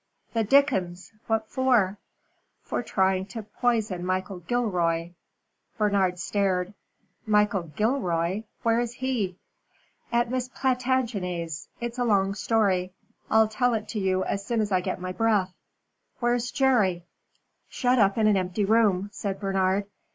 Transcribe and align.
"The 0.33 0.43
dickens! 0.43 1.11
What 1.27 1.47
for?" 1.47 1.99
"For 2.63 2.81
trying 2.81 3.27
to 3.27 3.43
poison 3.43 4.03
Michael 4.03 4.39
Gilroy!" 4.39 5.11
Bernard 5.77 6.17
stared. 6.17 6.73
"Michael 7.27 7.71
Gilroy? 7.75 8.45
Where 8.63 8.79
is 8.79 8.93
he?" 8.93 9.37
"At 10.11 10.31
Miss 10.31 10.49
Plantagenet's. 10.49 11.67
It's 11.79 11.99
a 11.99 12.03
long 12.03 12.33
story. 12.33 12.93
I'll 13.29 13.47
tell 13.47 13.75
it 13.75 13.87
to 13.89 13.99
you 13.99 14.23
as 14.23 14.43
soon 14.43 14.59
as 14.59 14.71
I 14.71 14.81
can 14.81 14.93
get 14.93 15.01
my 15.01 15.11
breath. 15.11 15.53
Where's 16.19 16.49
Jerry?" 16.49 17.05
"Shut 17.69 17.99
up 17.99 18.17
in 18.17 18.25
an 18.25 18.37
empty 18.37 18.65
room," 18.65 19.11
said 19.13 19.39
Bernard. 19.39 19.85